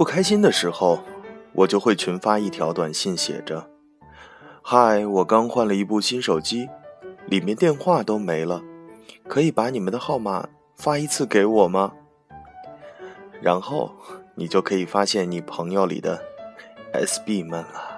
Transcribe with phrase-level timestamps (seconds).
[0.00, 0.98] 不开心的时候
[1.52, 3.68] 我就会群发一条短信写着
[4.62, 6.70] 嗨我刚换了一部新手机
[7.26, 8.62] 里面电话都没了
[9.28, 11.92] 可以把你们的号码发一次给我吗？
[13.42, 13.94] 然后
[14.36, 16.22] 你就可以发现你朋友里的
[16.94, 17.89] sb 们了。